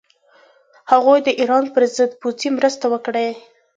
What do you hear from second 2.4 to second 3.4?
مرسته وکړي.